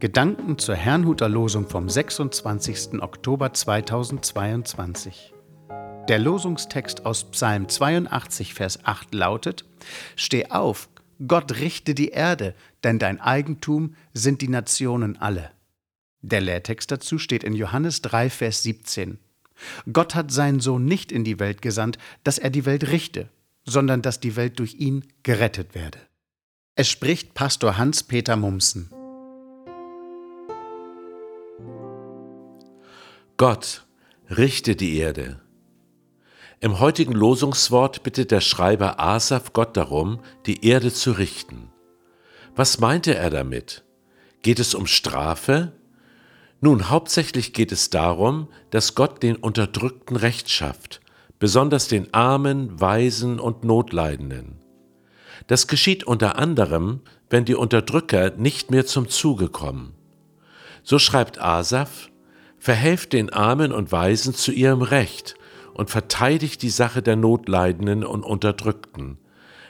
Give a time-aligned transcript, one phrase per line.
[0.00, 3.02] Gedanken zur Herrnhuter Losung vom 26.
[3.02, 5.34] Oktober 2022.
[6.08, 9.66] Der Losungstext aus Psalm 82, Vers 8 lautet:
[10.16, 10.88] Steh auf,
[11.28, 15.50] Gott richte die Erde, denn dein Eigentum sind die Nationen alle.
[16.22, 19.18] Der Lehrtext dazu steht in Johannes 3, Vers 17.
[19.92, 23.28] Gott hat seinen Sohn nicht in die Welt gesandt, dass er die Welt richte,
[23.66, 25.98] sondern dass die Welt durch ihn gerettet werde.
[26.74, 28.90] Es spricht Pastor Hans-Peter Mumsen.
[33.40, 33.86] Gott,
[34.28, 35.40] richte die Erde.
[36.60, 41.70] Im heutigen Losungswort bittet der Schreiber Asaf Gott darum, die Erde zu richten.
[42.54, 43.82] Was meinte er damit?
[44.42, 45.72] Geht es um Strafe?
[46.60, 51.00] Nun, hauptsächlich geht es darum, dass Gott den Unterdrückten Recht schafft,
[51.38, 54.60] besonders den Armen, Weisen und Notleidenden.
[55.46, 57.00] Das geschieht unter anderem,
[57.30, 59.94] wenn die Unterdrücker nicht mehr zum Zuge kommen.
[60.82, 62.09] So schreibt Asaf,
[62.60, 65.34] verhelft den Armen und Weisen zu ihrem Recht
[65.74, 69.18] und verteidigt die Sache der Notleidenden und Unterdrückten,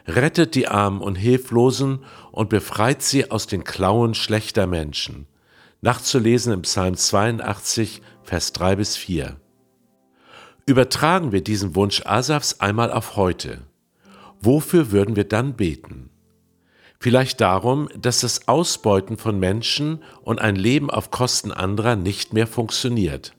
[0.07, 2.01] rettet die Armen und Hilflosen
[2.33, 5.27] und befreit sie aus den Klauen schlechter Menschen.
[5.83, 9.37] Nachzulesen im Psalm 82, Vers 3 bis 4.
[10.67, 13.63] Übertragen wir diesen Wunsch Asafs einmal auf heute.
[14.41, 16.10] Wofür würden wir dann beten?
[17.03, 22.47] Vielleicht darum, dass das Ausbeuten von Menschen und ein Leben auf Kosten anderer nicht mehr
[22.47, 23.33] funktioniert.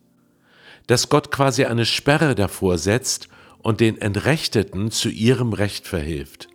[0.87, 6.47] Dass Gott quasi eine Sperre davor setzt und den Entrechteten zu ihrem Recht verhilft.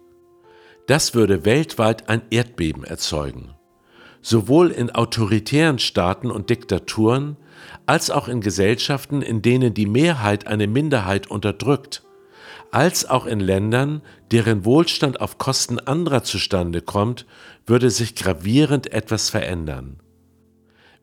[0.88, 3.54] Das würde weltweit ein Erdbeben erzeugen.
[4.20, 7.36] Sowohl in autoritären Staaten und Diktaturen
[7.86, 12.02] als auch in Gesellschaften, in denen die Mehrheit eine Minderheit unterdrückt
[12.72, 17.26] als auch in Ländern, deren Wohlstand auf Kosten anderer zustande kommt,
[17.66, 20.00] würde sich gravierend etwas verändern.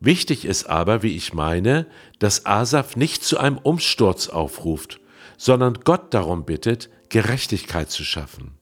[0.00, 1.86] Wichtig ist aber, wie ich meine,
[2.18, 5.00] dass Asaf nicht zu einem Umsturz aufruft,
[5.36, 8.58] sondern Gott darum bittet, Gerechtigkeit zu schaffen.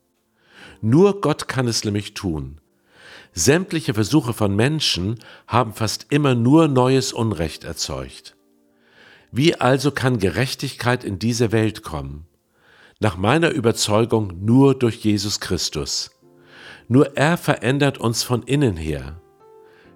[0.81, 2.61] Nur Gott kann es nämlich tun.
[3.33, 8.37] Sämtliche Versuche von Menschen haben fast immer nur neues Unrecht erzeugt.
[9.31, 12.27] Wie also kann Gerechtigkeit in diese Welt kommen?
[13.03, 16.13] Nach meiner Überzeugung nur durch Jesus Christus.
[16.87, 19.21] Nur er verändert uns von innen her.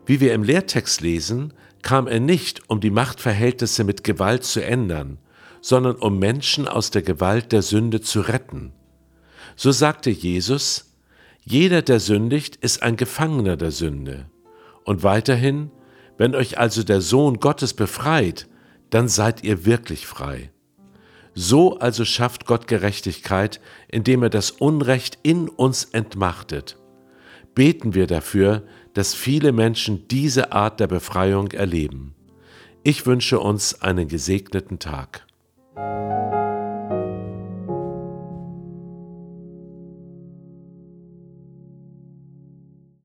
[0.06, 1.53] Wie wir im Lehrtext lesen,
[1.83, 5.19] kam er nicht, um die Machtverhältnisse mit Gewalt zu ändern,
[5.61, 8.72] sondern um Menschen aus der Gewalt der Sünde zu retten.
[9.55, 10.97] So sagte Jesus,
[11.44, 14.28] jeder, der sündigt, ist ein Gefangener der Sünde.
[14.84, 15.71] Und weiterhin,
[16.19, 18.49] wenn euch also der Sohn Gottes befreit,
[18.91, 20.50] dann seid ihr wirklich frei.
[21.38, 26.78] So also schafft Gott Gerechtigkeit, indem er das Unrecht in uns entmachtet.
[27.54, 28.62] Beten wir dafür,
[28.94, 32.14] dass viele Menschen diese Art der Befreiung erleben.
[32.82, 35.26] Ich wünsche uns einen gesegneten Tag.